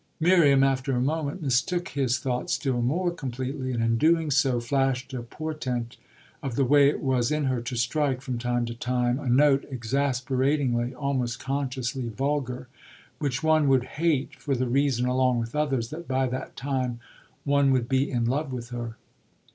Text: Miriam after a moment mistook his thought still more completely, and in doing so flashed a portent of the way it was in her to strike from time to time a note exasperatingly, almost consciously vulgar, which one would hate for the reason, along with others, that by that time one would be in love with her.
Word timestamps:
Miriam 0.19 0.63
after 0.63 0.93
a 0.95 0.99
moment 0.99 1.43
mistook 1.43 1.89
his 1.89 2.17
thought 2.17 2.49
still 2.49 2.81
more 2.81 3.11
completely, 3.11 3.71
and 3.71 3.83
in 3.83 3.99
doing 3.99 4.31
so 4.31 4.59
flashed 4.59 5.13
a 5.13 5.21
portent 5.21 5.95
of 6.41 6.55
the 6.55 6.65
way 6.65 6.89
it 6.89 7.01
was 7.01 7.29
in 7.29 7.43
her 7.43 7.61
to 7.61 7.75
strike 7.75 8.19
from 8.19 8.39
time 8.39 8.65
to 8.65 8.73
time 8.73 9.19
a 9.19 9.29
note 9.29 9.63
exasperatingly, 9.71 10.91
almost 10.95 11.39
consciously 11.39 12.09
vulgar, 12.09 12.67
which 13.19 13.43
one 13.43 13.67
would 13.67 13.83
hate 13.83 14.33
for 14.33 14.55
the 14.55 14.67
reason, 14.67 15.05
along 15.05 15.37
with 15.37 15.55
others, 15.55 15.91
that 15.91 16.07
by 16.07 16.25
that 16.25 16.55
time 16.55 16.99
one 17.43 17.69
would 17.69 17.87
be 17.87 18.09
in 18.09 18.25
love 18.25 18.51
with 18.51 18.69
her. 18.69 18.97